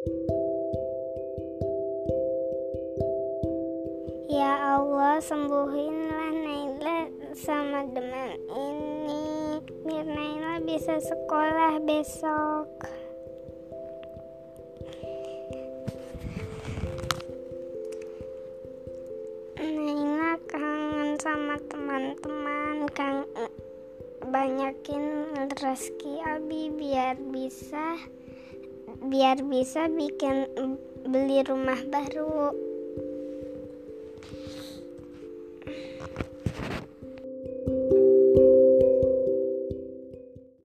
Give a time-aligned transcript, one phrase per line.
[0.00, 0.08] Ya
[4.72, 9.60] Allah, sembuhinlah Naila sama demam ini.
[9.84, 12.64] Biar Naila bisa sekolah besok.
[19.60, 23.28] Naila kangen sama teman-teman, kang
[24.32, 28.00] banyakin rezeki Abi biar bisa
[29.00, 30.46] biar bisa bikin
[31.06, 32.69] beli rumah baru.